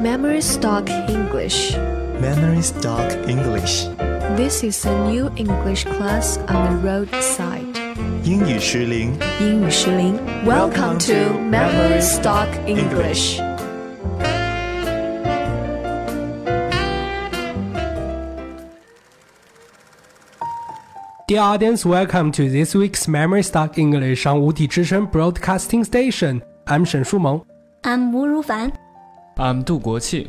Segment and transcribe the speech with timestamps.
[0.00, 1.76] Memory Stock English.
[2.20, 3.86] Memory Stock English.
[4.36, 7.64] This is a new English class on the roadside.
[8.22, 9.16] 英语失灵。
[9.40, 10.18] 英语失灵。
[10.44, 13.40] Welcome to Memory Stock English.
[21.26, 26.42] Dear audience, welcome to this week's Memory Stock English on 五体之声 Broadcasting Station.
[26.66, 27.44] I'm 沈舒萌。
[27.82, 28.42] I'm 吴如
[29.35, 29.55] 凡。
[29.55, 30.27] I'm 杜国庆。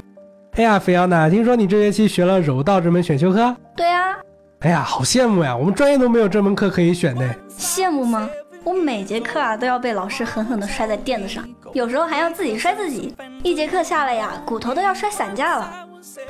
[0.52, 3.56] 哎呀，菲奥娜，听说你这学期学了柔道这门选修课？
[3.76, 4.16] 对啊，
[4.60, 5.56] 哎呀，好羡慕呀！
[5.56, 7.34] 我们专业都没有这门课可以选呢。
[7.48, 8.28] 羡慕吗？
[8.62, 15.72] 我每节课啊都要被老师狠狠地摔在垫子上，有时候还要自己摔自己，一节课下来呀，骨头都要摔散架了。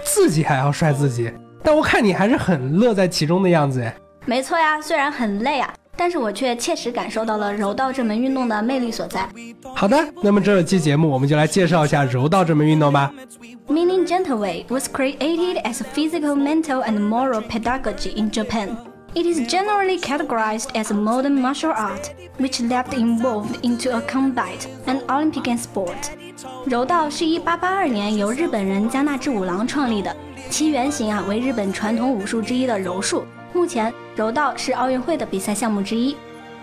[0.04, 3.92] 自己还要摔自己，但我看你还是很乐在其中的样子哎。
[4.26, 9.28] 没错呀，虽然很累啊，但是我却切实感受到了柔道这门运动的魅力所在。
[9.74, 13.12] 好的，那么这期节目我们就来介绍一下柔道这门运动吧。
[13.68, 18.78] Meaning Gentleweight was created as a physical, mental, and moral pedagogy in Japan.
[19.12, 24.66] It is generally categorized as a modern martial art, which left evolved into a combat
[24.86, 26.08] and Olympic sport.
[26.64, 30.16] 柔道是一八八二年由日本人加纳志五郎创立的，
[30.48, 33.22] 其原型啊为日本传统武术之一的柔术。
[33.53, 36.15] 目前，柔道是奥运会的比赛项目之一。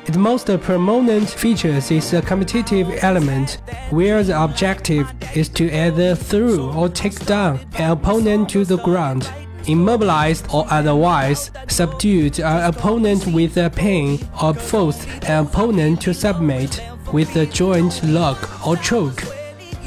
[0.06, 3.58] Its most prominent features is a competitive element,
[3.92, 9.26] where the objective is to either throw or take down an opponent to the ground,
[9.66, 16.80] immobilized or otherwise subdued an opponent with a pain, or force an opponent to submit
[17.12, 19.22] with a joint lock or choke.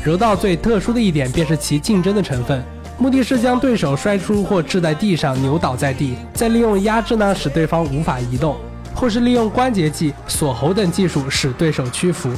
[0.01, 2.63] 柔道最特殊的一点便是其竞争的成分，
[3.00, 8.54] 目的是将对手摔出或掷在地上，扭倒在地，再利用压制呢使对方无法移动。
[8.94, 12.30] 或是利用关节技、锁喉等技术使对手屈服。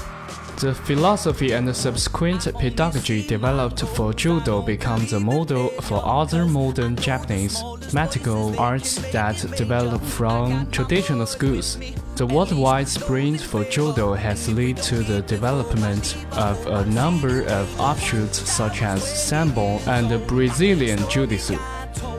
[0.58, 6.94] The philosophy and the subsequent pedagogy developed for Judo becomes a model for other modern
[6.94, 7.61] Japanese
[7.92, 11.78] martial arts that develop from traditional schools.
[12.16, 18.38] The worldwide sprint for Judo has led to the development of a number of offshoots
[18.48, 21.59] such as Sambo and Brazilian Jiu-Jitsu.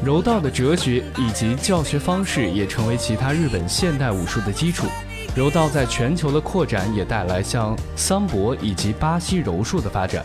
[0.03, 4.85] 柔道的哲学以及教学方式也成为其他日本现代武术的基础。
[5.36, 10.24] 柔道在全球的扩展也带来像桑博以及巴西柔术的发展。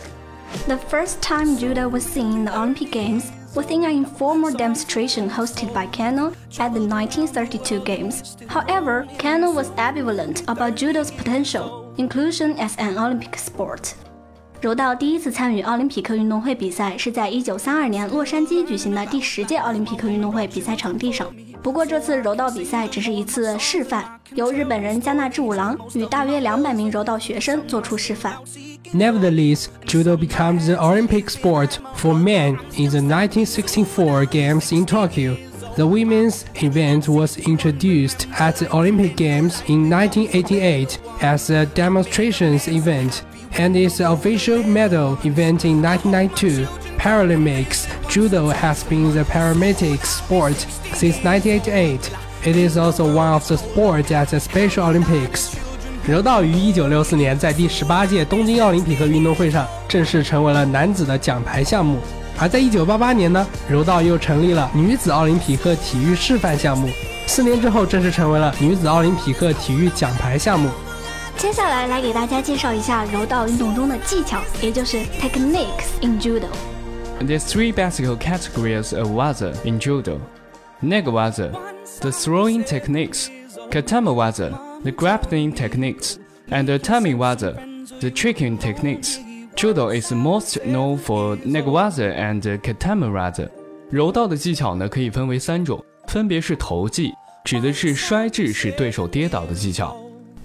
[0.66, 5.28] The first time judo was seen in the Olympic Games was in an informal demonstration
[5.28, 8.36] hosted by Kano at the 1932 Games.
[8.48, 13.94] However, Kano was ambivalent about judo's potential inclusion as an Olympic sport.
[14.60, 21.30] 柔道第一次参与奥林匹克运动会比赛是在1932年洛杉矶举行的第十届奥林匹克运动会比赛场地上。
[21.61, 24.03] 不过这次柔道比赛只是一次示范，
[24.33, 28.33] 由日本人嘉纳治五郎与大约两百名柔道学生做出示范。
[28.93, 35.35] Nevertheless, judo becomes the Olympic sport for men in the 1964 Games in Tokyo.
[35.75, 43.21] The women's event was introduced at the Olympic Games in 1988 as a demonstrations event
[43.57, 46.65] and is the official medal event in 1992.
[46.97, 50.55] Paralympics judo has been the paramedic sport
[50.93, 52.09] since 1988.
[52.43, 55.51] It is also one of the sports at the Special Olympics.
[56.07, 61.99] 柔道于1964年在第十八届东京奥林匹克运动会上正式成为了男子的奖牌项目，
[62.39, 66.89] 而在1988年呢，柔道又成立了女子奥林匹克体育示范项目，
[67.27, 70.69] 四年之后正式成为了女子奥林匹克体育奖牌项目。
[71.37, 76.47] 接下来来给大家介绍一下柔道运动中的技巧，也就是 techniques in judo。
[77.21, 80.19] There's three basic categories of waza in judo.
[80.81, 81.51] Nage waza,
[81.99, 83.29] the throwing techniques,
[83.69, 86.17] katame waza, the grappling techniques,
[86.49, 87.55] and the atemi waza,
[87.99, 89.19] the tricking techniques.
[89.55, 93.49] Judo is most known for nage waza and katame waza.
[93.91, 97.11] 柔道的技巧呢，可以分为三种，分别是投技，
[97.43, 99.93] 指的是摔掷使对手跌倒的技巧；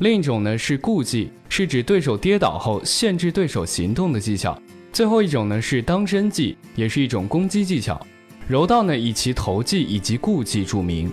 [0.00, 4.58] 另一种呢是固技，是指对手跌倒后限制对手行动的技巧。
[4.94, 8.00] 最后一种呢是当身技，也是一种攻击技巧。
[8.46, 11.10] 柔道呢以其头技以及固技著名。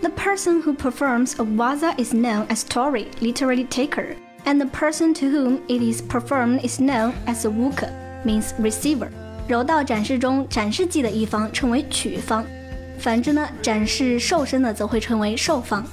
[0.00, 4.14] The person who performs a waza is known as tori, literally taker,
[4.46, 7.90] and the person to whom it is performed is known as a wuka,
[8.24, 9.08] means receiver.
[9.46, 12.42] 柔道展示中，展示技的一方称为取方，
[12.98, 15.84] 反之呢，展示受身的则会称为受方。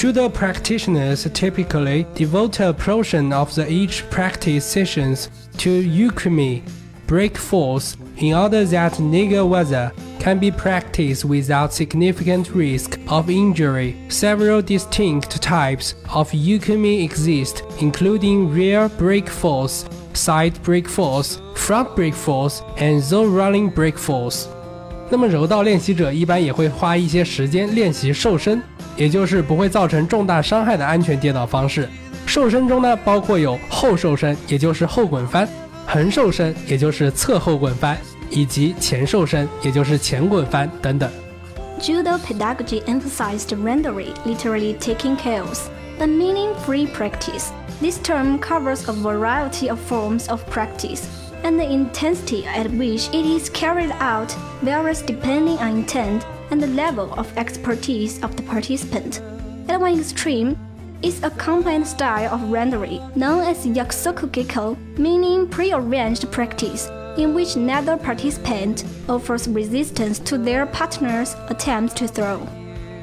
[0.00, 6.62] Judo practitioners typically devote a portion of the each practice sessions to Ukemi,
[7.06, 13.94] break force, in order that Nage Waza can be practiced without significant risk of injury.
[14.08, 23.34] Several distinct types of Ukemi exist, including rear breakfalls, side breakfalls, front breakfalls, and zone
[23.34, 24.48] running breakfalls.
[25.10, 28.62] 那么柔道练习者一般也会花一些时间练习受身，
[28.96, 31.88] 也就是不会造成重大伤害的安全跌倒方式。
[32.26, 35.46] 受身中呢，包括有后受身，也就是后滚翻；
[35.86, 37.96] 横受身，也就是侧后滚翻；
[38.30, 41.10] 以及前受身，也就是前滚翻等等。
[41.80, 47.48] Judo pedagogy emphasized randori, literally taking KOs, the meaning free practice.
[47.80, 51.04] This term covers a variety of forms of practice,
[51.42, 54.30] and the intensity at which it is carried out
[54.62, 59.20] varies depending on intent and the level of expertise of the participant.
[59.68, 60.56] At one extreme
[61.02, 67.96] is a compliant style of randori known as yakusokugeiko, meaning pre-arranged practice, in which neither
[67.96, 72.40] participant offers resistance to their partner's attempt to throw.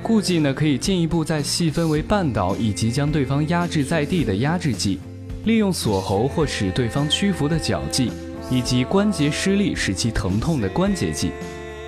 [0.03, 4.99] 固技呢，可以进一步再细分为绊倒以及将对方压制在地的压制技，
[5.45, 8.11] 利用锁喉或使对方屈服的绞技，
[8.49, 11.31] 以及关节失力使其疼痛的关节技。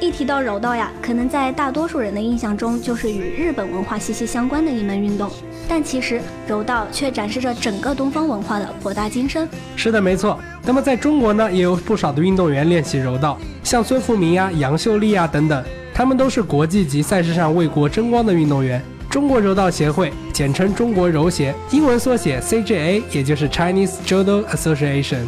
[0.01, 5.29] 一提到柔道呀，可能在大多数人的印象中就是与日本文化息息相关的一门运动，
[5.67, 9.47] 但其实柔道却展示着整个东方文化的博大精深。
[9.75, 10.39] 是的，没错。
[10.63, 15.61] 那么在中国呢，也有不少的运动员练习柔道，像孙富民呀、杨秀丽呀等等，
[15.93, 18.81] 他们都是国际级赛事上为国争光的运动员。
[19.09, 25.25] 中国柔道协会，简称中国柔协，英文缩写 CJA，也就是 Chinese Judo Association。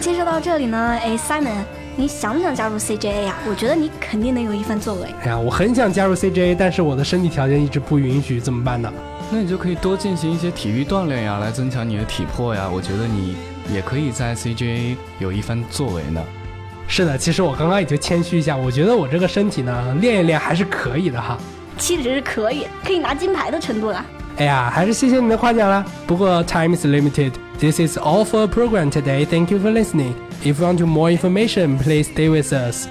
[0.00, 1.77] 介绍到这里呢，哎，Simon。
[1.98, 3.36] 你想不想加入 CJA 呀？
[3.50, 5.12] 我觉得你肯定能有一番作为。
[5.24, 8.88] 哎呀，我很想加入 CJA，但是我的身体条件一直不允许，怎么办呢？
[9.32, 12.70] 那你就可以多进行一些体育锻炼呀，来增强你的体魄呀。
[12.72, 13.36] 我觉得你
[13.74, 16.22] 也可以在 CJA 有一番作为呢。
[16.86, 21.36] 是的，其实我刚刚也就谦虚一下，我觉得我这个身体呢，练一练还是可以的哈。
[21.78, 24.06] 其实是可以，可以拿金牌的程度了。
[24.36, 25.84] 哎呀，还是谢谢你的夸奖啦。
[26.06, 27.32] 不过 time is limited.
[27.58, 29.26] This is all for program today.
[29.26, 30.12] Thank you for listening.
[30.42, 32.86] If you want more information, please stay with us.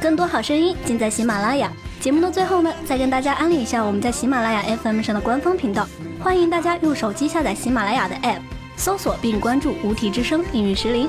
[0.00, 1.72] 更多好声音尽在喜马拉雅。
[2.00, 5.88] 节目的最后呢，再跟大家安利一下我们在喜马拉雅 FM 上的官方频道，
[6.20, 8.40] 欢迎大家用手机下载喜马拉雅的 App，
[8.76, 11.08] 搜索并关注“无题之声”英语石林。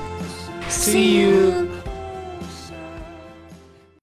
[0.70, 1.73] See you.